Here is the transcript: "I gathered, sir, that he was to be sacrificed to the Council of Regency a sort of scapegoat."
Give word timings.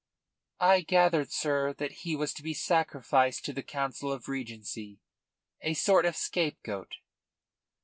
"I 0.59 0.81
gathered, 0.81 1.31
sir, 1.31 1.73
that 1.75 1.91
he 2.01 2.15
was 2.15 2.33
to 2.33 2.41
be 2.41 2.55
sacrificed 2.55 3.45
to 3.45 3.53
the 3.53 3.61
Council 3.61 4.11
of 4.11 4.27
Regency 4.27 4.99
a 5.61 5.75
sort 5.75 6.07
of 6.07 6.15
scapegoat." 6.15 6.95